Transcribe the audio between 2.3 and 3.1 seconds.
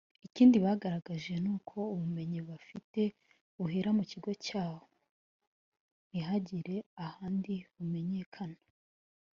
bafite